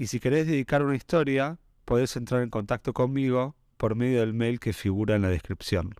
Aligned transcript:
y 0.00 0.06
si 0.06 0.18
querés 0.18 0.46
dedicar 0.46 0.82
una 0.82 0.96
historia, 0.96 1.58
podés 1.84 2.16
entrar 2.16 2.40
en 2.40 2.48
contacto 2.48 2.94
conmigo 2.94 3.54
por 3.76 3.96
medio 3.96 4.20
del 4.20 4.32
mail 4.32 4.58
que 4.58 4.72
figura 4.72 5.14
en 5.14 5.20
la 5.20 5.28
descripción. 5.28 5.94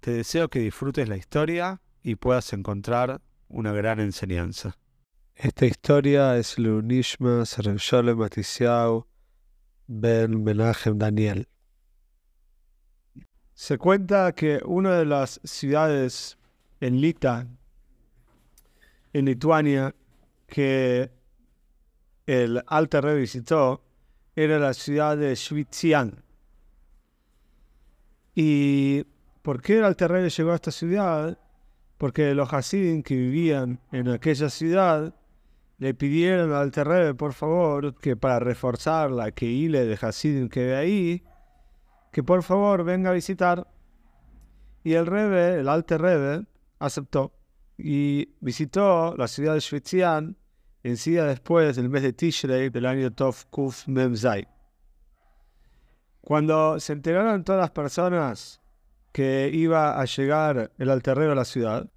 Te 0.00 0.12
deseo 0.12 0.48
que 0.48 0.60
disfrutes 0.60 1.10
la 1.10 1.18
historia 1.18 1.82
y 2.02 2.14
puedas 2.14 2.54
encontrar 2.54 3.20
una 3.48 3.72
gran 3.72 4.00
enseñanza. 4.00 4.78
Esta 5.34 5.66
historia 5.66 6.38
es 6.38 6.58
Lunishma 6.58 7.44
Sholem 7.44 8.16
Matisiau 8.16 9.06
Ben 9.86 10.42
Menachem 10.42 10.96
Daniel. 10.96 11.48
Se 13.52 13.76
cuenta 13.76 14.32
que 14.32 14.58
una 14.64 14.96
de 14.96 15.04
las 15.04 15.38
ciudades 15.44 16.38
en 16.80 16.98
Lita, 16.98 17.46
en 19.12 19.26
Lituania, 19.26 19.94
que 20.46 21.10
el 22.26 22.62
Alter 22.66 23.04
Rebbe 23.04 23.20
visitó 23.20 23.82
era 24.34 24.58
la 24.58 24.74
ciudad 24.74 25.16
de 25.16 25.34
Schwitzian. 25.36 26.24
¿Y 28.34 29.04
por 29.42 29.60
qué 29.60 29.78
el 29.78 29.84
Alter 29.84 30.10
Rebbe 30.10 30.30
llegó 30.30 30.52
a 30.52 30.54
esta 30.54 30.70
ciudad? 30.70 31.38
Porque 31.98 32.34
los 32.34 32.52
Hasidim 32.52 33.02
que 33.02 33.14
vivían 33.14 33.80
en 33.92 34.08
aquella 34.08 34.48
ciudad 34.48 35.14
le 35.78 35.94
pidieron 35.94 36.52
al 36.52 36.62
Alter 36.62 36.86
Rebbe, 36.86 37.14
por 37.14 37.32
favor, 37.32 37.94
que 37.96 38.16
para 38.16 38.38
reforzar 38.38 39.10
la 39.10 39.32
Keile 39.32 39.84
de 39.84 39.98
Hasidim 40.00 40.48
que 40.48 40.64
ve 40.64 40.76
ahí, 40.76 41.24
que 42.12 42.22
por 42.22 42.42
favor 42.42 42.84
venga 42.84 43.10
a 43.10 43.14
visitar. 43.14 43.66
Y 44.84 44.94
el 44.94 45.06
Rebbe, 45.06 45.60
el 45.60 45.68
Alter 45.68 46.00
Rebbe, 46.00 46.46
aceptó 46.78 47.32
y 47.76 48.28
visitó 48.40 49.16
la 49.16 49.28
ciudad 49.28 49.54
de 49.54 49.60
Schwitzian 49.60 50.36
en 50.82 50.96
sí 50.96 51.12
después 51.12 51.76
del 51.76 51.88
mes 51.88 52.02
de 52.02 52.12
Tishrei 52.12 52.70
del 52.70 52.86
año 52.86 53.12
Tov 53.12 53.46
Kuf 53.50 53.86
Memzai. 53.86 54.48
Cuando 56.20 56.78
se 56.80 56.92
enteraron 56.92 57.44
todas 57.44 57.60
las 57.60 57.70
personas 57.70 58.60
que 59.12 59.50
iba 59.52 60.00
a 60.00 60.04
llegar 60.04 60.72
el 60.78 60.90
alterrebe 60.90 61.32
a 61.32 61.36
la 61.36 61.44
ciudad, 61.44 61.90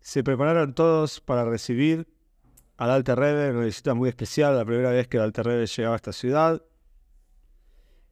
se 0.00 0.22
prepararon 0.22 0.74
todos 0.74 1.20
para 1.20 1.44
recibir 1.44 2.06
al 2.76 2.90
alterrebe, 2.90 3.50
una 3.50 3.64
visita 3.64 3.94
muy 3.94 4.08
especial, 4.08 4.56
la 4.56 4.64
primera 4.64 4.90
vez 4.90 5.08
que 5.08 5.16
el 5.16 5.22
alterrebe 5.22 5.66
llegaba 5.66 5.94
a 5.94 5.96
esta 5.96 6.12
ciudad. 6.12 6.62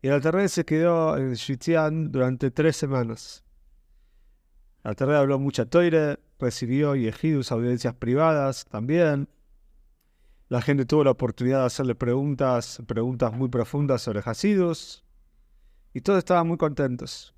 Y 0.00 0.08
el 0.08 0.14
alterrebe 0.14 0.48
se 0.48 0.64
quedó 0.64 1.16
en 1.16 1.34
Shitian 1.34 2.10
durante 2.10 2.50
tres 2.50 2.76
semanas. 2.76 3.44
El 4.82 4.90
alterrebe 4.90 5.18
habló 5.18 5.38
mucha 5.38 5.66
toire, 5.66 6.18
recibió 6.38 6.94
yejidus, 6.94 7.52
audiencias 7.52 7.94
privadas 7.94 8.64
también. 8.66 9.28
La 10.48 10.60
gente 10.60 10.84
tuvo 10.84 11.04
la 11.04 11.10
oportunidad 11.10 11.60
de 11.60 11.66
hacerle 11.66 11.94
preguntas, 11.94 12.82
preguntas 12.86 13.32
muy 13.32 13.48
profundas 13.48 14.02
sobre 14.02 14.20
Hasidus, 14.24 15.04
y 15.94 16.00
todos 16.00 16.18
estaban 16.18 16.46
muy 16.46 16.58
contentos. 16.58 17.34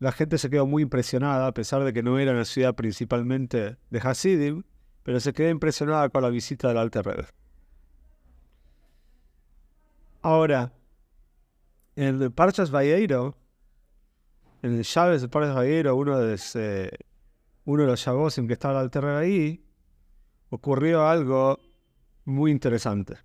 La 0.00 0.12
gente 0.12 0.38
se 0.38 0.48
quedó 0.48 0.66
muy 0.66 0.82
impresionada, 0.82 1.46
a 1.46 1.52
pesar 1.52 1.84
de 1.84 1.92
que 1.92 2.02
no 2.02 2.18
era 2.18 2.32
una 2.32 2.46
ciudad 2.46 2.74
principalmente 2.74 3.76
de 3.90 3.98
Hasidim, 4.00 4.62
pero 5.02 5.20
se 5.20 5.34
quedó 5.34 5.50
impresionada 5.50 6.08
con 6.08 6.22
la 6.22 6.30
visita 6.30 6.68
del 6.68 6.78
Alter. 6.78 7.26
Ahora, 10.22 10.72
en 11.96 12.22
el 12.22 12.32
Parchas 12.32 12.70
Valleiro, 12.70 13.36
en 14.62 14.78
el 14.78 14.84
Chávez 14.84 15.20
de 15.20 15.28
Parchas 15.28 15.54
Valleiro, 15.54 15.94
uno 15.96 16.18
de, 16.18 16.98
uno 17.66 17.82
de 17.82 17.88
los 17.88 18.38
en 18.38 18.46
que 18.46 18.54
estaba 18.54 18.74
el 18.74 18.80
Alter 18.80 19.04
Rebbe 19.04 19.18
ahí, 19.18 19.64
ocurrió 20.48 21.06
algo 21.06 21.58
muy 22.30 22.50
interesante. 22.50 23.18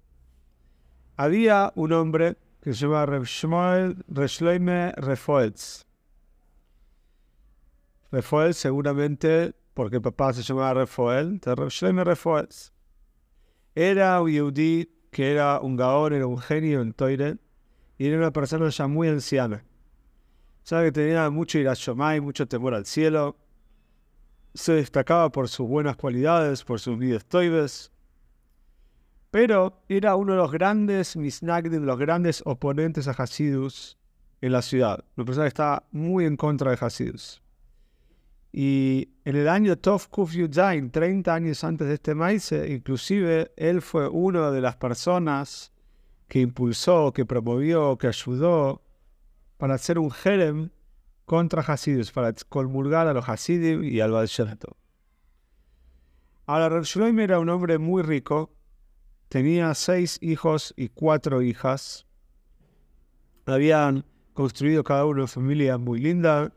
Había 1.17 1.71
un 1.75 1.93
hombre 1.93 2.37
que 2.61 2.73
se 2.73 2.81
llamaba 2.81 3.05
Reb 3.05 3.23
Shmuel 3.23 4.03
Reshleime 4.07 4.91
Refoetz. 4.97 5.85
Refoel 8.11 8.53
seguramente 8.53 9.53
porque 9.73 10.01
papá 10.01 10.33
se 10.33 10.41
llamaba 10.41 10.73
Refoel, 10.73 11.39
Reb 11.41 11.69
Shleime 11.69 12.03
Refoetz. 12.03 12.71
Era 13.75 14.21
un 14.21 14.31
yudí 14.31 14.89
que 15.11 15.31
era 15.31 15.59
un 15.61 15.77
gaón, 15.77 16.13
era 16.13 16.27
un 16.27 16.39
genio 16.39 16.81
en 16.81 16.91
Toire, 16.91 17.37
y 17.97 18.07
era 18.07 18.17
una 18.17 18.31
persona 18.31 18.67
ya 18.69 18.87
muy 18.87 19.07
anciana. 19.07 19.63
Sabe 20.63 20.87
que 20.87 20.91
tenía 20.93 21.29
mucho 21.29 21.59
irashomai, 21.59 22.19
mucho 22.19 22.47
temor 22.47 22.73
al 22.73 22.85
cielo. 22.85 23.37
Se 24.53 24.73
destacaba 24.73 25.31
por 25.31 25.47
sus 25.47 25.67
buenas 25.67 25.95
cualidades, 25.95 26.63
por 26.63 26.79
sus 26.79 26.97
vidas 26.97 27.25
toibes 27.25 27.91
pero 29.35 29.83
era 29.89 30.15
uno 30.15 30.31
de 30.31 30.37
los 30.37 30.49
grandes 30.49 31.17
misnagdim, 31.17 31.83
los 31.83 31.99
grandes 31.99 32.41
oponentes 32.45 33.09
a 33.09 33.11
Hasidus 33.11 33.97
en 34.39 34.53
la 34.53 34.61
ciudad. 34.61 35.03
Una 35.17 35.25
persona 35.25 35.43
que 35.43 35.49
estaba 35.49 35.83
muy 35.91 36.23
en 36.23 36.37
contra 36.37 36.71
de 36.71 36.77
Hasidus. 36.79 37.43
Y 38.53 39.09
en 39.25 39.35
el 39.35 39.49
año 39.49 39.77
Tov 39.77 40.07
Kuf 40.07 40.31
Yudzain, 40.31 40.89
30 40.89 41.33
años 41.33 41.65
antes 41.65 41.85
de 41.85 41.95
este 41.95 42.15
maíz, 42.15 42.49
inclusive 42.53 43.51
él 43.57 43.81
fue 43.81 44.07
una 44.07 44.51
de 44.51 44.61
las 44.61 44.77
personas 44.77 45.73
que 46.29 46.39
impulsó, 46.39 47.11
que 47.11 47.25
promovió, 47.25 47.97
que 47.97 48.07
ayudó 48.07 48.83
para 49.57 49.73
hacer 49.73 49.99
un 49.99 50.11
jerem 50.11 50.69
contra 51.25 51.61
Hasidus, 51.61 52.13
para 52.13 52.31
colmulgar 52.47 53.07
a 53.07 53.13
los 53.13 53.27
Hasidim 53.27 53.83
y 53.83 53.99
al 53.99 54.11
Baal 54.11 54.29
Ahora, 56.45 56.69
Reb 56.69 57.19
era 57.19 57.39
un 57.39 57.49
hombre 57.49 57.77
muy 57.79 58.01
rico, 58.01 58.55
tenía 59.29 59.73
seis 59.73 60.17
hijos 60.21 60.73
y 60.77 60.89
cuatro 60.89 61.41
hijas. 61.41 62.05
Habían 63.45 64.05
construido 64.33 64.83
cada 64.83 65.05
uno 65.05 65.21
una 65.21 65.27
familia 65.27 65.77
muy 65.77 65.99
linda. 65.99 66.51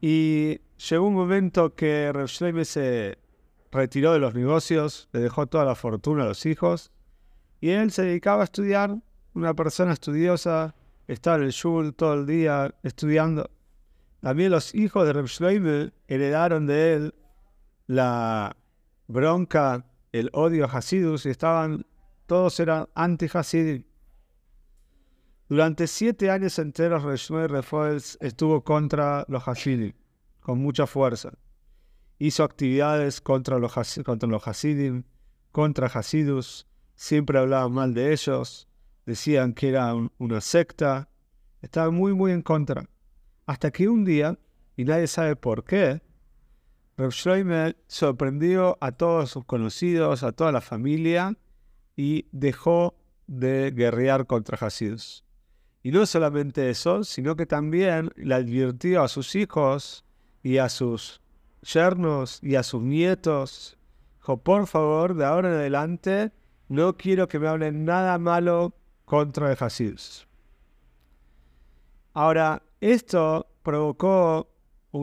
Y 0.00 0.60
llegó 0.76 1.06
un 1.06 1.14
momento 1.14 1.74
que 1.74 2.12
Reb 2.12 2.64
se 2.64 3.18
retiró 3.72 4.12
de 4.12 4.18
los 4.18 4.34
negocios, 4.34 5.08
le 5.12 5.20
dejó 5.20 5.46
toda 5.46 5.64
la 5.64 5.74
fortuna 5.74 6.24
a 6.24 6.26
los 6.26 6.44
hijos. 6.46 6.90
Y 7.60 7.70
él 7.70 7.90
se 7.90 8.02
dedicaba 8.02 8.42
a 8.42 8.44
estudiar, 8.44 8.98
una 9.34 9.54
persona 9.54 9.92
estudiosa, 9.92 10.74
estaba 11.06 11.36
en 11.36 11.44
el 11.44 11.50
shul 11.50 11.94
todo 11.94 12.14
el 12.14 12.26
día 12.26 12.74
estudiando. 12.82 13.50
También 14.20 14.50
los 14.50 14.74
hijos 14.74 15.06
de 15.06 15.12
Reb 15.12 15.92
heredaron 16.08 16.66
de 16.66 16.94
él 16.94 17.14
la 17.86 18.56
bronca 19.06 19.86
el 20.16 20.30
odio 20.32 20.64
a 20.64 20.68
Hasidus 20.68 21.26
y 21.26 21.30
estaban, 21.30 21.86
todos 22.26 22.58
eran 22.60 22.88
anti-Hasidim. 22.94 23.84
Durante 25.48 25.86
siete 25.86 26.30
años 26.30 26.58
enteros, 26.58 27.04
Reshmuel 27.04 27.48
Refoels 27.48 28.18
estuvo 28.20 28.64
contra 28.64 29.24
los 29.28 29.46
Hasidim, 29.46 29.92
con 30.40 30.58
mucha 30.58 30.86
fuerza. 30.86 31.32
Hizo 32.18 32.42
actividades 32.42 33.20
contra 33.20 33.58
los, 33.58 33.72
contra 34.04 34.28
los 34.28 34.46
Hasidim, 34.48 35.04
contra 35.52 35.86
Hasidus, 35.86 36.66
siempre 36.96 37.38
hablaban 37.38 37.72
mal 37.72 37.94
de 37.94 38.12
ellos, 38.12 38.68
decían 39.04 39.52
que 39.54 39.68
era 39.68 39.94
una 40.18 40.40
secta, 40.40 41.08
estaba 41.62 41.90
muy, 41.90 42.12
muy 42.12 42.32
en 42.32 42.42
contra. 42.42 42.88
Hasta 43.46 43.70
que 43.70 43.88
un 43.88 44.04
día, 44.04 44.38
y 44.76 44.84
nadie 44.84 45.06
sabe 45.06 45.36
por 45.36 45.64
qué, 45.64 46.02
Reb 46.96 47.76
sorprendió 47.88 48.78
a 48.80 48.92
todos 48.92 49.30
sus 49.30 49.44
conocidos, 49.44 50.22
a 50.22 50.32
toda 50.32 50.50
la 50.50 50.62
familia, 50.62 51.36
y 51.94 52.26
dejó 52.32 52.94
de 53.26 53.70
guerrear 53.70 54.26
contra 54.26 54.56
Hasidus. 54.58 55.24
Y 55.82 55.90
no 55.90 56.06
solamente 56.06 56.70
eso, 56.70 57.04
sino 57.04 57.36
que 57.36 57.46
también 57.46 58.10
le 58.16 58.34
advirtió 58.34 59.02
a 59.02 59.08
sus 59.08 59.34
hijos 59.34 60.04
y 60.42 60.58
a 60.58 60.68
sus 60.68 61.20
yernos 61.62 62.42
y 62.42 62.54
a 62.56 62.62
sus 62.62 62.82
nietos, 62.82 63.78
dijo, 64.18 64.38
por 64.38 64.66
favor, 64.66 65.14
de 65.14 65.24
ahora 65.24 65.48
en 65.48 65.54
adelante, 65.54 66.32
no 66.68 66.96
quiero 66.96 67.28
que 67.28 67.38
me 67.38 67.48
hablen 67.48 67.84
nada 67.84 68.18
malo 68.18 68.74
contra 69.04 69.52
el. 69.52 70.26
Ahora, 72.14 72.62
esto 72.80 73.46
provocó 73.62 74.48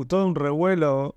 todo 0.07 0.25
un 0.25 0.36
revuelo 0.36 1.16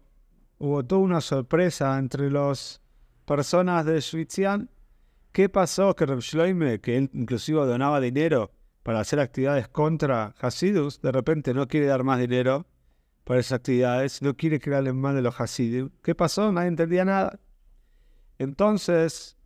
hubo 0.58 0.84
toda 0.84 1.00
una 1.02 1.20
sorpresa 1.20 1.98
entre 1.98 2.30
las 2.30 2.80
personas 3.24 3.84
de 3.84 4.00
Schwitzian 4.00 4.70
¿qué 5.36 5.50
pasó 5.50 5.94
que 5.94 6.06
Reb 6.06 6.20
Shloime, 6.20 6.80
que 6.80 6.96
él 6.96 7.10
inclusive 7.12 7.66
donaba 7.66 8.00
dinero 8.00 8.52
para 8.82 9.00
hacer 9.00 9.20
actividades 9.20 9.68
contra 9.68 10.34
Hasidus, 10.40 11.02
de 11.02 11.12
repente 11.12 11.52
no 11.52 11.68
quiere 11.68 11.84
dar 11.84 12.04
más 12.04 12.18
dinero 12.18 12.64
para 13.24 13.40
esas 13.40 13.58
actividades, 13.58 14.22
no 14.22 14.34
quiere 14.34 14.58
hablen 14.74 14.96
mal 14.96 15.14
de 15.14 15.20
los 15.20 15.38
Hasidim? 15.38 15.90
¿Qué 16.02 16.14
pasó? 16.14 16.50
Nadie 16.52 16.68
entendía 16.68 17.04
nada. 17.04 17.38
Entonces, 18.38 19.36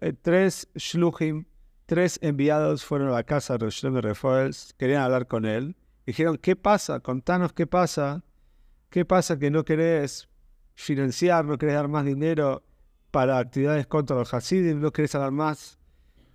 eh, 0.00 0.14
tres 0.20 0.68
Shluchim, 0.74 1.44
tres 1.86 2.18
enviados 2.22 2.84
fueron 2.84 3.10
a 3.10 3.12
la 3.12 3.22
casa 3.22 3.52
de 3.52 3.58
Reb 3.66 3.70
Shloime 3.70 4.00
Refuels, 4.00 4.74
querían 4.78 5.02
hablar 5.02 5.28
con 5.28 5.44
él. 5.44 5.76
Dijeron, 6.06 6.38
¿qué 6.38 6.56
pasa? 6.56 6.98
Contanos 6.98 7.52
qué 7.52 7.68
pasa. 7.68 8.24
¿Qué 8.88 9.04
pasa 9.04 9.38
que 9.38 9.52
no 9.52 9.64
querés 9.64 10.29
financiar, 10.74 11.44
no 11.44 11.58
querés 11.58 11.74
dar 11.74 11.88
más 11.88 12.04
dinero 12.04 12.62
para 13.10 13.38
actividades 13.38 13.86
contra 13.86 14.16
los 14.16 14.32
Hasidim, 14.32 14.80
no 14.80 14.92
querés 14.92 15.14
hablar 15.14 15.32
más 15.32 15.78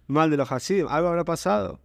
mal 0.07 0.29
de 0.29 0.37
los 0.37 0.51
Hasidim? 0.51 0.87
Algo 0.87 1.09
habrá 1.09 1.23
pasado. 1.23 1.79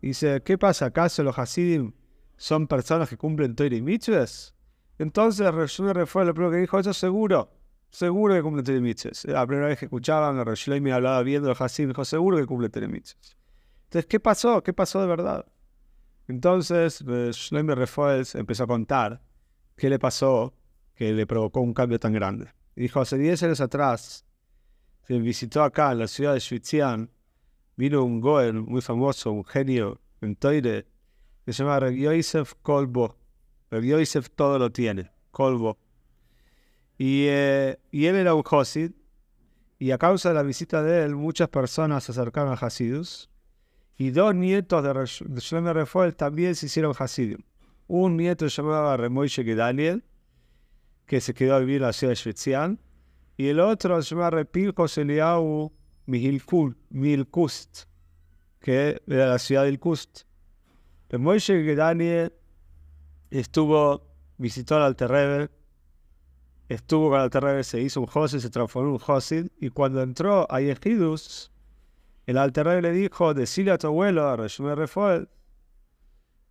Dice, 0.00 0.42
¿qué 0.44 0.58
pasa? 0.58 0.86
¿Acaso 0.86 1.22
los 1.22 1.38
Hasidim 1.38 1.92
son 2.36 2.66
personas 2.66 3.08
que 3.08 3.16
cumplen 3.16 3.54
Torah 3.54 3.80
Mitzvahs? 3.80 4.54
Entonces 4.98 5.52
Reshlomi 5.52 6.06
fue 6.06 6.24
lo 6.24 6.34
primero 6.34 6.52
que 6.52 6.58
dijo, 6.58 6.78
eso 6.78 6.92
seguro, 6.92 7.50
seguro 7.90 8.34
que 8.34 8.42
cumplen 8.42 8.64
Torah 8.64 8.80
Mitzvahs. 8.80 9.24
La 9.26 9.46
primera 9.46 9.68
vez 9.68 9.78
que 9.78 9.86
escuchaban 9.86 10.38
a 10.38 10.80
me 10.80 10.92
hablaba 10.92 11.22
bien 11.22 11.42
de 11.42 11.48
los 11.48 11.60
Hasidim, 11.60 11.90
dijo, 11.90 12.04
seguro 12.04 12.36
que 12.36 12.46
cumplen 12.46 12.70
Torah 12.70 12.88
Mitzvahs. 12.88 13.36
Entonces, 13.84 14.06
¿qué 14.06 14.20
pasó? 14.20 14.62
¿Qué 14.62 14.72
pasó 14.72 15.00
de 15.00 15.06
verdad? 15.06 15.46
Entonces 16.28 17.02
Shlomi 17.02 17.74
Refuel 17.74 18.26
empezó 18.34 18.64
a 18.64 18.66
contar 18.66 19.22
qué 19.76 19.88
le 19.88 19.98
pasó 19.98 20.54
que 20.98 21.12
le 21.12 21.28
provocó 21.28 21.60
un 21.60 21.74
cambio 21.74 22.00
tan 22.00 22.12
grande. 22.12 22.48
Y 22.74 22.82
dijo, 22.82 23.00
hace 23.00 23.16
10 23.16 23.44
años 23.44 23.60
atrás, 23.60 24.24
se 25.06 25.16
visitó 25.20 25.62
acá 25.62 25.92
en 25.92 26.00
la 26.00 26.08
ciudad 26.08 26.34
de 26.34 26.40
Schwitzian, 26.40 27.08
vino 27.76 28.02
un 28.02 28.20
Goel 28.20 28.54
muy 28.54 28.80
famoso, 28.80 29.30
un 29.30 29.44
genio 29.44 30.00
en 30.20 30.34
Toire, 30.34 30.86
que 31.44 31.52
se 31.52 31.62
llama 31.62 31.88
Yosef 31.90 32.54
Kolbo. 32.62 33.14
Yosef 33.70 34.28
todo 34.30 34.58
lo 34.58 34.72
tiene, 34.72 35.12
Kolbo. 35.30 35.78
Y, 36.98 37.26
eh, 37.28 37.78
él 37.92 38.16
era 38.16 38.34
un 38.34 38.42
Hasid, 38.44 38.90
y 39.78 39.92
a 39.92 39.98
causa 39.98 40.30
de 40.30 40.34
la 40.34 40.42
visita 40.42 40.82
de 40.82 41.04
él, 41.04 41.14
muchas 41.14 41.48
personas 41.48 42.02
se 42.02 42.10
acercaron 42.10 42.52
a 42.52 42.56
Hasidus, 42.56 43.30
y 43.96 44.10
dos 44.10 44.34
nietos 44.34 44.82
de, 44.82 45.40
Shlomo 45.40 45.72
Refuel 45.72 46.16
también 46.16 46.56
se 46.56 46.66
hicieron 46.66 46.92
Hasidim. 46.98 47.38
Un 47.86 48.16
nieto 48.16 48.50
se 48.50 48.62
llamaba 48.62 48.96
Remoishe 48.96 49.44
Gedaliel, 49.44 50.02
que 51.08 51.20
se 51.20 51.34
quedó 51.34 51.56
a 51.56 51.58
vivir 51.58 51.76
en 51.76 51.82
la 51.82 51.92
ciudad 51.92 52.12
de 52.12 52.16
Shvetzian, 52.16 52.78
y 53.36 53.48
el 53.48 53.60
otro 53.60 54.00
se 54.02 54.14
llama 54.14 54.30
Repilkos 54.30 54.98
Eliau 54.98 55.72
Milkust, 56.06 57.84
que 58.60 59.00
era 59.06 59.26
la 59.26 59.38
ciudad 59.38 59.64
del 59.64 59.78
Kust. 59.78 60.22
Remoishe 61.08 61.64
Gedaliel 61.64 62.32
estuvo, 63.30 64.06
visitó 64.36 64.76
al 64.76 64.82
Alterrebe, 64.82 65.48
estuvo 66.68 67.08
con 67.08 67.18
el 67.18 67.24
Alterrebe, 67.24 67.64
se 67.64 67.80
hizo 67.80 68.00
un 68.02 68.06
Josid, 68.06 68.40
se 68.40 68.50
transformó 68.50 68.90
en 68.90 68.92
un 68.94 68.98
Josid, 68.98 69.46
y 69.58 69.70
cuando 69.70 70.02
entró 70.02 70.46
a 70.52 70.60
Yehidus, 70.60 71.50
el 72.26 72.36
Alterrebe 72.36 72.82
le 72.82 72.92
dijo, 72.92 73.32
decile 73.32 73.70
a 73.70 73.78
tu 73.78 73.86
abuelo, 73.86 74.28
a 74.28 74.36
Refuel, 74.36 75.30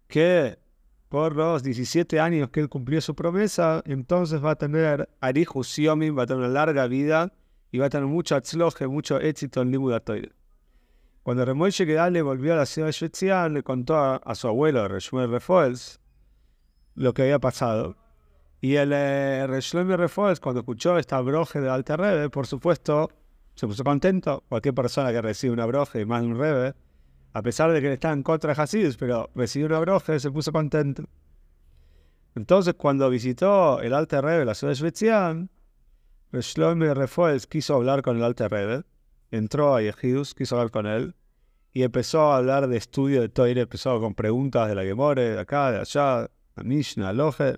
que 0.08 0.58
por 1.10 1.36
los 1.36 1.64
17 1.64 2.20
años 2.20 2.50
que 2.50 2.60
él 2.60 2.70
cumplió 2.70 3.00
su 3.02 3.16
promesa, 3.16 3.82
entonces 3.86 4.44
va 4.44 4.52
a 4.52 4.56
tener 4.56 5.10
Arihus 5.22 5.76
Yomim, 5.78 6.18
va 6.18 6.24
a 6.24 6.28
tener 6.28 6.44
una 6.44 6.54
larga 6.54 6.88
vida 6.88 7.34
y 7.72 7.80
va 7.80 7.86
a 7.86 7.90
tener 7.90 8.08
mucho 8.08 8.36
atzloje, 8.36 8.88
mucho 8.88 9.20
éxito 9.20 9.62
en 9.62 9.72
Limudatoide. 9.72 10.32
Cuando 11.24 11.44
Remoishe 11.44 11.86
le 11.86 12.22
volvió 12.22 12.54
a 12.54 12.58
la 12.58 12.66
ciudad 12.66 12.88
de 12.88 12.94
Shetzian, 12.94 13.54
le 13.54 13.64
contó 13.64 13.98
a, 13.98 14.36
su 14.36 14.48
abuelo, 14.48 14.88
Reshmuel 14.88 15.30
Refoels, 15.30 16.00
lo 16.96 17.14
que 17.14 17.24
había 17.24 17.40
pasado. 17.40 17.98
Y 18.62 18.76
el 18.76 18.92
eh, 18.94 19.46
Reshmuel 19.46 20.10
cuando 20.40 20.62
escuchó 20.62 20.98
esta 20.98 21.20
broje 21.20 21.60
de 21.60 21.70
Alter 21.70 22.30
por 22.32 22.48
supuesto, 22.48 23.12
se 23.56 23.68
puso 23.68 23.84
contento. 23.84 24.44
Cualquier 24.48 24.74
persona 24.74 25.12
que 25.12 25.22
recibe 25.22 25.54
una 25.54 25.66
broje 25.66 26.06
más 26.06 26.22
de 26.22 26.28
un 26.28 26.38
Rebe, 26.38 26.74
a 27.38 27.42
pesar 27.44 27.72
de 27.72 27.82
que 27.82 27.94
estaba 27.94 28.16
en 28.16 28.24
contra 28.24 28.52
de 28.52 28.60
Hasidus, 28.60 28.98
pero 28.98 29.30
recibió 29.36 29.68
una 29.68 29.78
broja 29.78 30.18
se 30.18 30.32
puso 30.32 30.52
contento. 30.52 31.04
Entonces, 32.34 32.74
cuando 32.74 33.12
visitó 33.12 33.80
el 33.80 33.94
Alter 33.94 34.26
Rebbe, 34.26 34.44
la 34.44 34.56
ciudad 34.56 34.72
de 34.72 34.80
Shvetzian, 34.80 35.52
Shlomo 36.32 36.92
Refuels 36.96 37.46
quiso 37.46 37.76
hablar 37.76 38.02
con 38.02 38.18
el 38.18 38.24
Alter 38.24 38.50
Rebbe, 38.50 38.84
entró 39.30 39.76
a 39.76 39.84
Yehidus, 39.84 40.34
quiso 40.34 40.56
hablar 40.56 40.72
con 40.72 40.88
él, 40.88 41.14
y 41.74 41.84
empezó 41.84 42.32
a 42.32 42.38
hablar 42.38 42.68
de 42.68 42.78
estudio 42.78 43.22
de 43.22 43.30
Toire, 43.30 43.62
empezó 43.62 44.00
con 44.00 44.16
preguntas 44.16 44.68
de 44.68 44.74
la 44.74 44.82
Gemore, 44.82 45.34
de 45.34 45.40
acá, 45.40 45.72
de 45.72 45.80
allá, 45.82 46.24
a 46.24 46.64
Mishnah, 46.64 47.10
a 47.10 47.14
Loje, 47.14 47.58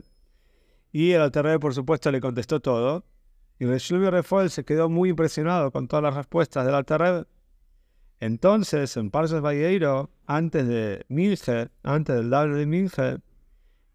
y 0.91 1.11
el 1.11 1.21
Alter 1.21 1.45
Rebbe, 1.45 1.59
por 1.59 1.73
supuesto, 1.73 2.11
le 2.11 2.19
contestó 2.19 2.59
todo, 2.59 3.05
y 3.59 3.65
Shlomo 3.65 4.11
Refuel 4.11 4.49
se 4.49 4.65
quedó 4.65 4.89
muy 4.89 5.11
impresionado 5.11 5.71
con 5.71 5.87
todas 5.87 6.03
las 6.03 6.15
respuestas 6.15 6.65
del 6.65 6.75
Alter 6.75 6.99
Rebbe. 6.99 7.25
Entonces, 8.19 8.97
en 8.97 9.11
Parshas 9.11 9.41
Valleiro, 9.41 10.09
antes 10.25 10.67
de 10.67 11.05
Milje, 11.07 11.69
antes 11.83 12.15
del 12.15 12.29
Dable 12.29 12.57
de 12.57 12.65
Milje, 12.65 13.17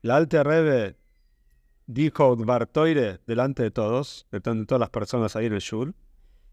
el 0.02 0.10
Alte 0.10 0.42
Rebbe 0.42 0.96
dijo 1.86 2.34
Bartoire 2.36 3.20
delante 3.26 3.62
de 3.62 3.70
todos, 3.70 4.26
de 4.30 4.40
todas 4.40 4.80
las 4.80 4.90
personas 4.90 5.36
ahí 5.36 5.46
en 5.46 5.52
el 5.52 5.60
Shul, 5.60 5.94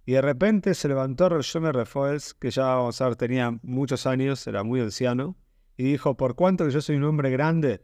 y 0.05 0.13
de 0.13 0.21
repente 0.21 0.73
se 0.73 0.89
levantó 0.89 1.29
Reshomer 1.29 1.75
Refoels, 1.75 2.33
que 2.33 2.51
ya 2.51 2.65
vamos 2.75 2.99
a 2.99 3.05
ver 3.05 3.15
tenía 3.15 3.57
muchos 3.61 4.05
años, 4.05 4.45
era 4.47 4.63
muy 4.63 4.81
anciano, 4.81 5.37
y 5.77 5.83
dijo, 5.83 6.17
por 6.17 6.35
cuanto 6.35 6.65
que 6.65 6.71
yo 6.71 6.81
soy 6.81 6.97
un 6.97 7.05
hombre 7.05 7.29
grande 7.29 7.81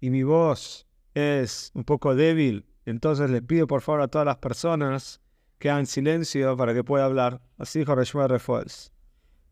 y 0.00 0.10
mi 0.10 0.22
voz 0.22 0.86
es 1.14 1.72
un 1.74 1.84
poco 1.84 2.14
débil, 2.14 2.64
entonces 2.86 3.28
le 3.28 3.42
pido 3.42 3.66
por 3.66 3.82
favor 3.82 4.00
a 4.00 4.08
todas 4.08 4.24
las 4.24 4.38
personas 4.38 5.20
que 5.58 5.68
hagan 5.68 5.86
silencio 5.86 6.56
para 6.56 6.72
que 6.72 6.84
pueda 6.84 7.04
hablar. 7.04 7.40
Así 7.58 7.80
dijo 7.80 7.94
Reshomer 7.94 8.30
Refoels. 8.30 8.92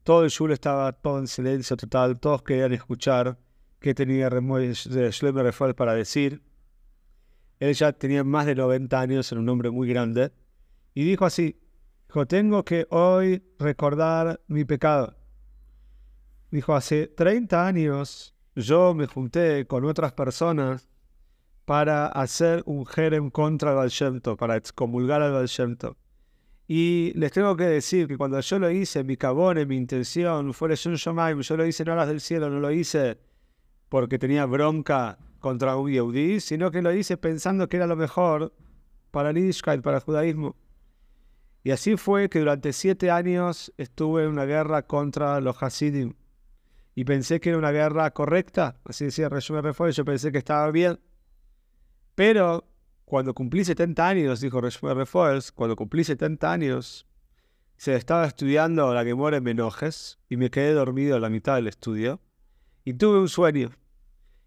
Todo 0.04 0.22
el 0.24 0.30
shul 0.30 0.52
estaba 0.52 0.92
todo 0.92 1.18
en 1.18 1.26
silencio 1.26 1.78
total, 1.78 2.20
todos 2.20 2.42
querían 2.42 2.74
escuchar 2.74 3.38
qué 3.80 3.94
tenía 3.94 4.28
Refuel 4.28 5.74
para 5.74 5.94
decir. 5.94 6.42
Él 7.58 7.72
ya 7.72 7.90
tenía 7.92 8.22
más 8.22 8.44
de 8.44 8.54
90 8.54 9.00
años, 9.00 9.32
era 9.32 9.40
un 9.40 9.48
hombre 9.48 9.70
muy 9.70 9.88
grande, 9.88 10.30
y 10.92 11.04
dijo 11.04 11.24
así, 11.24 11.58
dijo, 12.06 12.26
tengo 12.26 12.64
que 12.66 12.86
hoy 12.90 13.42
recordar 13.58 14.42
mi 14.46 14.66
pecado. 14.66 15.16
Dijo, 16.50 16.74
hace 16.74 17.06
30 17.06 17.66
años 17.66 18.34
yo 18.54 18.94
me 18.94 19.06
junté 19.06 19.66
con 19.66 19.86
otras 19.86 20.12
personas 20.12 20.86
para 21.64 22.08
hacer 22.08 22.62
un 22.66 22.84
jerem 22.84 23.30
contra 23.30 23.70
el 23.70 23.76
Baal 23.76 24.36
para 24.36 24.56
excomulgar 24.56 25.22
al 25.22 25.32
Baal 25.32 25.48
y 26.66 27.12
les 27.14 27.32
tengo 27.32 27.56
que 27.56 27.64
decir 27.64 28.08
que 28.08 28.16
cuando 28.16 28.40
yo 28.40 28.58
lo 28.58 28.70
hice, 28.70 29.04
mi 29.04 29.16
cabone, 29.16 29.66
mi 29.66 29.76
intención, 29.76 30.54
fue 30.54 30.74
yo 30.74 30.94
yo 30.94 31.56
lo 31.56 31.66
hice 31.66 31.84
no 31.84 31.94
las 31.94 32.08
del 32.08 32.20
cielo, 32.20 32.48
no 32.48 32.60
lo 32.60 32.70
hice 32.70 33.18
porque 33.90 34.18
tenía 34.18 34.46
bronca 34.46 35.18
contra 35.40 35.76
un 35.76 35.90
Yehudi, 35.90 36.40
sino 36.40 36.70
que 36.70 36.80
lo 36.80 36.92
hice 36.92 37.16
pensando 37.16 37.68
que 37.68 37.76
era 37.76 37.86
lo 37.86 37.96
mejor 37.96 38.54
para 39.10 39.30
el 39.30 39.36
Yiddishkeit, 39.36 39.82
para 39.82 39.98
el 39.98 40.02
judaísmo. 40.02 40.56
Y 41.62 41.70
así 41.70 41.96
fue 41.96 42.28
que 42.28 42.40
durante 42.40 42.72
siete 42.72 43.10
años 43.10 43.72
estuve 43.76 44.24
en 44.24 44.30
una 44.30 44.46
guerra 44.46 44.86
contra 44.86 45.40
los 45.40 45.62
Hasidim. 45.62 46.14
Y 46.94 47.04
pensé 47.04 47.40
que 47.40 47.50
era 47.50 47.58
una 47.58 47.72
guerra 47.72 48.10
correcta, 48.12 48.80
así 48.84 49.06
decía 49.06 49.28
Resumen 49.28 49.64
Refuel, 49.64 49.92
yo 49.92 50.04
pensé 50.04 50.32
que 50.32 50.38
estaba 50.38 50.70
bien. 50.70 50.98
Pero 52.14 52.64
cuando 53.04 53.34
cumplí 53.34 53.64
70 53.64 54.08
años, 54.08 54.40
dijo 54.40 54.60
Refuers, 54.60 55.52
cuando 55.52 55.76
cumplí 55.76 56.04
70 56.04 56.50
años, 56.50 57.06
se 57.76 57.94
estaba 57.94 58.26
estudiando 58.26 58.92
la 58.94 59.04
que 59.04 59.14
muere 59.14 59.38
en 59.38 59.44
Menojes 59.44 60.18
y 60.28 60.36
me 60.36 60.50
quedé 60.50 60.72
dormido 60.72 61.16
a 61.16 61.20
la 61.20 61.28
mitad 61.28 61.56
del 61.56 61.66
estudio 61.66 62.20
y 62.84 62.94
tuve 62.94 63.18
un 63.18 63.28
sueño. 63.28 63.70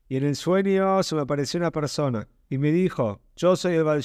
Y 0.10 0.18
en 0.18 0.24
el 0.24 0.36
sueño 0.36 1.04
se 1.04 1.16
me 1.16 1.22
apareció 1.22 1.60
una 1.60 1.72
persona 1.72 2.28
y 2.50 2.58
me 2.58 2.72
dijo, 2.72 3.20
yo 3.36 3.56
soy 3.56 3.76
el 3.76 3.84
Baal 3.84 4.04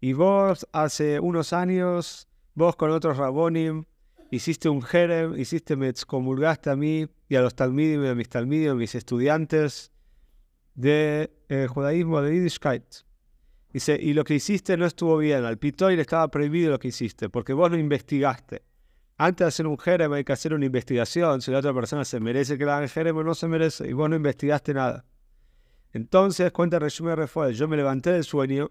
Y 0.00 0.12
vos 0.12 0.66
hace 0.72 1.18
unos 1.18 1.52
años, 1.52 2.28
vos 2.54 2.76
con 2.76 2.90
otros 2.90 3.16
Rabonim, 3.16 3.84
hiciste 4.30 4.68
un 4.68 4.82
jerem, 4.82 5.38
hiciste, 5.38 5.76
me 5.76 5.88
excomulgaste 5.88 6.70
a 6.70 6.76
mí 6.76 7.08
y 7.28 7.36
a 7.36 7.42
los 7.42 7.54
talmidim, 7.54 8.04
a 8.06 8.14
mis 8.14 8.28
talmidim, 8.28 8.70
a 8.70 8.74
mis 8.74 8.94
estudiantes, 8.94 9.92
de 10.74 11.30
eh, 11.48 11.66
judaísmo 11.68 12.20
de 12.20 12.34
Yiddishkeit. 12.34 12.84
Dice, 13.72 13.98
y 14.00 14.12
lo 14.12 14.22
que 14.22 14.34
hiciste 14.34 14.76
no 14.76 14.86
estuvo 14.86 15.16
bien, 15.18 15.44
al 15.44 15.58
le 15.60 16.00
estaba 16.00 16.28
prohibido 16.28 16.70
lo 16.70 16.78
que 16.78 16.88
hiciste, 16.88 17.28
porque 17.28 17.52
vos 17.52 17.70
lo 17.70 17.76
investigaste. 17.76 18.62
Antes 19.16 19.44
de 19.44 19.48
hacer 19.48 19.66
un 19.66 19.78
jerem 19.78 20.12
hay 20.12 20.24
que 20.24 20.32
hacer 20.32 20.54
una 20.54 20.66
investigación, 20.66 21.40
si 21.40 21.50
la 21.50 21.58
otra 21.58 21.74
persona 21.74 22.04
se 22.04 22.20
merece 22.20 22.56
que 22.58 22.64
la 22.64 22.76
hagan 22.76 22.88
jerem 22.88 23.16
o 23.16 23.24
no 23.24 23.34
se 23.34 23.48
merece, 23.48 23.88
y 23.88 23.92
vos 23.92 24.08
no 24.08 24.16
investigaste 24.16 24.74
nada. 24.74 25.04
Entonces, 25.92 26.50
cuenta 26.52 26.78
Resume 26.78 27.14
Refuel, 27.14 27.54
yo 27.54 27.68
me 27.68 27.76
levanté 27.76 28.10
del 28.10 28.24
sueño, 28.24 28.70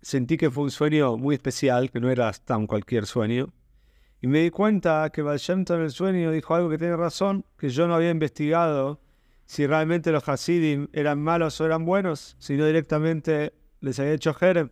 sentí 0.00 0.36
que 0.36 0.50
fue 0.50 0.64
un 0.64 0.70
sueño 0.70 1.16
muy 1.16 1.34
especial, 1.34 1.90
que 1.90 2.00
no 2.00 2.10
era 2.10 2.32
tan 2.32 2.66
cualquier 2.66 3.06
sueño, 3.06 3.52
Y 4.20 4.26
me 4.26 4.40
di 4.40 4.50
cuenta 4.50 5.10
que 5.10 5.22
Baal 5.22 5.40
en 5.46 5.80
el 5.80 5.90
sueño 5.90 6.30
dijo 6.32 6.54
algo 6.54 6.68
que 6.68 6.78
tiene 6.78 6.96
razón, 6.96 7.44
que 7.56 7.68
yo 7.68 7.86
no 7.86 7.94
había 7.94 8.10
investigado 8.10 9.00
si 9.48 9.66
realmente 9.66 10.12
los 10.12 10.28
Hasidim 10.28 10.88
eran 10.92 11.22
malos 11.22 11.58
o 11.58 11.64
eran 11.64 11.86
buenos, 11.86 12.36
sino 12.38 12.66
directamente 12.66 13.54
les 13.80 13.98
había 13.98 14.12
hecho 14.12 14.34
Jerem. 14.34 14.68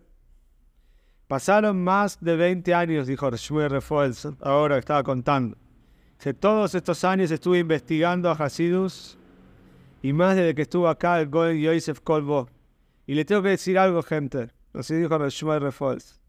Pasaron 1.27 1.83
más 1.83 2.19
de 2.21 2.35
20 2.35 2.75
años, 2.75 3.07
dijo 3.07 3.27
Shmuel 3.31 3.71
Refuels, 3.71 4.27
ahora 4.39 4.77
estaba 4.77 5.01
contando. 5.01 5.57
Hace 6.19 6.35
todos 6.35 6.75
estos 6.75 7.03
años 7.03 7.31
estuve 7.31 7.57
investigando 7.57 8.29
a 8.29 8.33
Hasidus 8.33 9.17
y 10.03 10.13
más 10.13 10.35
desde 10.35 10.53
que 10.53 10.61
estuvo 10.61 10.87
acá 10.87 11.19
el 11.19 11.27
Goen 11.27 11.59
Yosef 11.59 11.99
Kolbo. 12.01 12.47
Y 13.07 13.15
le 13.15 13.25
tengo 13.25 13.41
que 13.41 13.49
decir 13.49 13.79
algo, 13.79 14.03
gente. 14.03 14.51
Así 14.73 14.93
dijo 14.93 15.17
Shmuel 15.27 15.61
Refuels. 15.61 16.21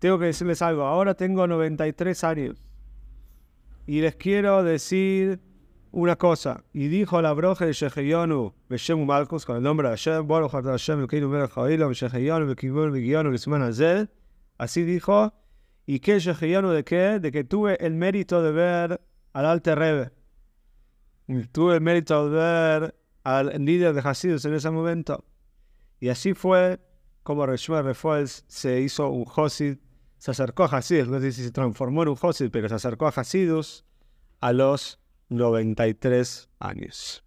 Tengo 0.00 0.18
que 0.18 0.26
decirles 0.26 0.62
algo. 0.62 0.82
Ahora 0.82 1.14
tengo 1.14 1.46
93 1.46 2.24
años. 2.24 2.56
Y 3.86 4.00
les 4.00 4.16
quiero 4.16 4.64
decir 4.64 5.40
una 5.92 6.16
cosa. 6.16 6.64
Y 6.72 6.88
dijo 6.88 7.20
la 7.22 7.32
broja 7.32 7.66
de 7.66 7.72
Sheheyonu, 7.72 8.54
Beshem 8.68 9.04
Malchus, 9.04 9.44
con 9.44 9.56
el 9.56 9.62
nombre 9.62 9.88
de 9.88 9.96
Hashem, 9.96 10.26
Baruch 10.26 10.52
Hashem, 10.52 11.04
Ekeinu 11.04 11.28
Melech 11.28 11.56
Ha'ilam, 11.56 11.92
Sheheyonu, 11.92 12.46
Bekibur, 12.46 12.90
Begionu, 12.90 13.30
Lisman 13.30 13.62
Azel. 13.62 14.10
Así 14.58 14.82
dijo. 14.82 15.32
¿Y 15.86 16.00
qué 16.00 16.18
Sheheyonu 16.20 16.70
de 16.70 16.84
qué? 16.84 17.18
De 17.18 17.32
que 17.32 17.44
tuve 17.44 17.76
el 17.84 17.94
mérito 17.94 18.42
de 18.42 18.52
ver 18.52 19.00
al 19.32 19.46
Alte 19.46 19.74
Rebbe. 19.74 20.10
Tuve 21.52 21.76
el 21.76 21.80
mérito 21.80 22.28
de 22.28 22.36
ver 22.36 22.94
al 23.24 23.64
líder 23.64 23.94
de 23.94 24.00
Hasidus 24.00 24.44
en 24.44 24.54
ese 24.54 24.70
momento. 24.70 25.24
Y 26.00 26.08
así 26.08 26.34
fue 26.34 26.80
como 27.22 27.44
Reshmuel 27.46 27.84
Refuels 27.84 28.44
se 28.48 28.80
hizo 28.80 29.08
un 29.10 29.24
Josid, 29.24 29.78
se 30.16 30.30
acercó 30.30 30.64
a 30.64 30.66
Hasidus, 30.66 31.08
no 31.08 31.20
sé 31.20 31.32
si 31.32 31.42
se 31.42 31.50
transformó 31.50 32.02
en 32.02 32.08
un 32.08 32.16
Josid, 32.16 32.50
pero 32.50 32.68
se 32.68 32.74
acercó 32.74 33.06
a 33.06 33.10
Hasidus 33.10 33.84
a 34.40 34.52
los 34.52 34.97
93 35.28 36.48
años. 36.58 37.24